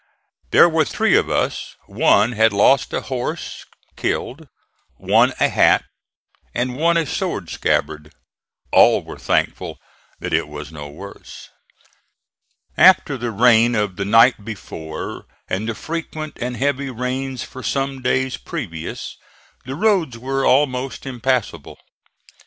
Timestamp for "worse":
10.89-11.49